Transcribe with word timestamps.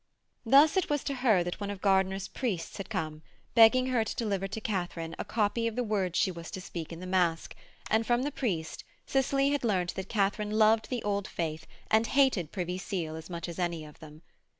Thus 0.47 0.77
it 0.77 0.89
was 0.89 1.03
to 1.03 1.13
her 1.13 1.43
that 1.43 1.59
one 1.59 1.69
of 1.69 1.79
Gardiner's 1.79 2.27
priests 2.27 2.77
had 2.77 2.89
come 2.89 3.21
begging 3.53 3.85
her 3.85 4.03
to 4.03 4.15
deliver 4.15 4.47
to 4.47 4.59
Katharine 4.59 5.15
a 5.19 5.23
copy 5.23 5.67
of 5.67 5.75
the 5.75 5.83
words 5.83 6.17
she 6.17 6.31
was 6.31 6.49
to 6.49 6.59
speak 6.59 6.91
in 6.91 6.99
the 6.99 7.05
masque, 7.05 7.55
and 7.87 8.03
from 8.03 8.23
the 8.23 8.31
priest 8.31 8.83
Cicely 9.05 9.51
had 9.51 9.63
learnt 9.63 9.93
that 9.93 10.09
Katharine 10.09 10.49
loved 10.57 10.89
the 10.89 11.03
Old 11.03 11.27
Faith 11.27 11.67
and 11.91 12.07
hated 12.07 12.51
Privy 12.51 12.79
Seal 12.79 13.15
as 13.15 13.29
much 13.29 13.47
as 13.47 13.59
any 13.59 13.85
of 13.85 13.99
them. 13.99 14.23